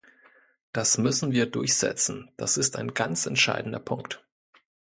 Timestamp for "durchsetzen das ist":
1.45-2.75